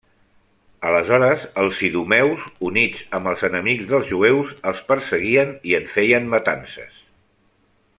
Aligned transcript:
Aleshores 0.91 1.43
els 1.63 1.81
idumeus, 1.89 2.47
units 2.71 3.05
amb 3.19 3.31
els 3.33 3.45
enemics 3.51 3.93
dels 3.93 4.11
jueus, 4.15 4.57
els 4.73 4.85
perseguien 4.91 5.57
i 5.73 5.81
en 5.83 5.89
feien 5.97 6.31
matances. 6.37 7.01